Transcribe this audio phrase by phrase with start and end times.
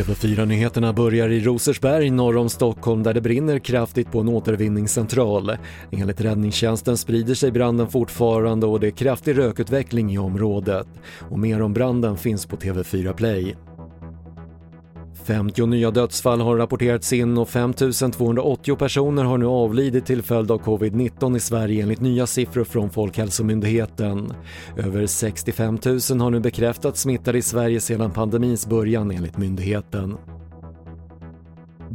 [0.00, 5.56] TV4-nyheterna börjar i Rosersberg norr om Stockholm där det brinner kraftigt på en återvinningscentral.
[5.90, 10.86] Enligt räddningstjänsten sprider sig branden fortfarande och det är kraftig rökutveckling i området.
[11.30, 13.56] Och mer om branden finns på TV4 Play.
[15.24, 20.50] 50 nya dödsfall har rapporterats in och 5 280 personer har nu avlidit till följd
[20.50, 24.32] av covid-19 i Sverige enligt nya siffror från Folkhälsomyndigheten.
[24.76, 30.16] Över 65 000 har nu bekräftats smittade i Sverige sedan pandemins början enligt myndigheten.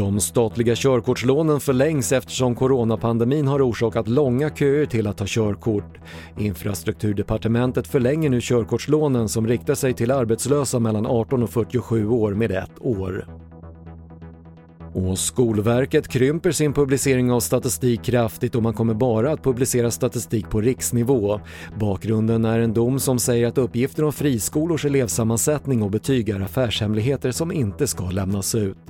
[0.00, 5.98] De statliga körkortslånen förlängs eftersom coronapandemin har orsakat långa köer till att ta körkort.
[6.38, 12.50] Infrastrukturdepartementet förlänger nu körkortslånen som riktar sig till arbetslösa mellan 18 och 47 år med
[12.50, 13.26] ett år.
[14.94, 20.50] Och Skolverket krymper sin publicering av statistik kraftigt och man kommer bara att publicera statistik
[20.50, 21.40] på riksnivå.
[21.78, 27.30] Bakgrunden är en dom som säger att uppgifter om friskolors elevsammansättning och betyg är affärshemligheter
[27.30, 28.89] som inte ska lämnas ut.